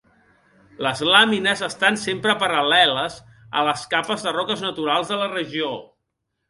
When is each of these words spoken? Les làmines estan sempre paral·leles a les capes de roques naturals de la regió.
Les 0.85 1.03
làmines 1.09 1.61
estan 1.67 1.99
sempre 2.05 2.35
paral·leles 2.45 3.19
a 3.61 3.67
les 3.71 3.87
capes 3.95 4.27
de 4.29 4.37
roques 4.41 4.69
naturals 4.71 5.15
de 5.15 5.23
la 5.25 5.33
regió. 5.41 5.75